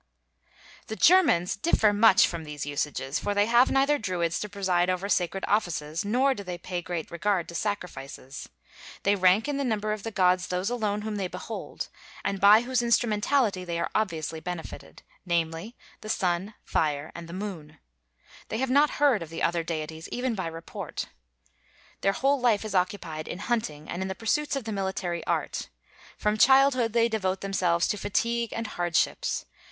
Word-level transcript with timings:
The 0.87 0.95
Germans 0.95 1.55
differ 1.55 1.93
much 1.93 2.25
from 2.25 2.43
these 2.43 2.65
usages, 2.65 3.19
for 3.19 3.35
they 3.35 3.45
have 3.45 3.69
neither 3.69 3.99
Druids 3.99 4.39
to 4.39 4.49
preside 4.49 4.89
over 4.89 5.07
sacred 5.07 5.45
offices 5.47 6.03
nor 6.03 6.33
do 6.33 6.41
they 6.43 6.57
pay 6.57 6.81
great 6.81 7.11
regard 7.11 7.47
to 7.49 7.53
sacrifices. 7.53 8.49
They 9.03 9.13
rank 9.15 9.47
in 9.47 9.57
the 9.57 9.63
number 9.63 9.91
of 9.93 10.01
the 10.01 10.09
gods 10.09 10.47
those 10.47 10.71
alone 10.71 11.03
whom 11.03 11.17
they 11.17 11.27
behold, 11.27 11.87
and 12.25 12.41
by 12.41 12.61
whose 12.61 12.81
instrumentality 12.81 13.63
they 13.63 13.79
are 13.79 13.91
obviously 13.93 14.39
benefited, 14.39 15.03
namely, 15.23 15.75
the 16.01 16.09
sun, 16.09 16.55
fire, 16.63 17.11
and 17.13 17.29
the 17.29 17.31
moon; 17.31 17.77
they 18.49 18.57
have 18.57 18.71
not 18.71 18.89
heard 18.97 19.21
of 19.21 19.29
the 19.29 19.43
other 19.43 19.61
deities 19.63 20.07
even 20.11 20.33
by 20.33 20.47
report. 20.47 21.09
Their 22.01 22.13
whole 22.13 22.39
life 22.41 22.65
is 22.65 22.73
occupied 22.73 23.27
in 23.27 23.37
hunting 23.37 23.87
and 23.87 24.01
in 24.01 24.07
the 24.07 24.15
pursuits 24.15 24.55
of 24.55 24.63
the 24.63 24.71
military 24.71 25.23
art; 25.27 25.69
from 26.17 26.39
childhood 26.39 26.93
they 26.93 27.07
devote 27.07 27.41
themselves 27.41 27.87
to 27.89 27.97
fatigue 27.99 28.51
and 28.51 28.65
hardships. 28.65 29.45